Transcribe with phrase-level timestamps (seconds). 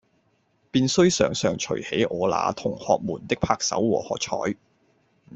[0.71, 4.55] 便須常常隨喜我那同學們的拍手和喝采。